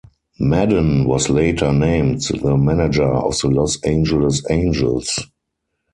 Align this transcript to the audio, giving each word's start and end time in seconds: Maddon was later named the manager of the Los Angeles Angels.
Maddon 0.39 1.05
was 1.05 1.29
later 1.29 1.71
named 1.71 2.21
the 2.23 2.57
manager 2.57 3.05
of 3.07 3.37
the 3.39 3.49
Los 3.51 3.79
Angeles 3.83 4.41
Angels. 4.49 5.15